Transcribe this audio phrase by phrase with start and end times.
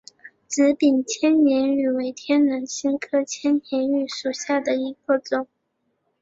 [0.47, 5.45] 紫柄千年芋为天南星科千年芋属下的一个种。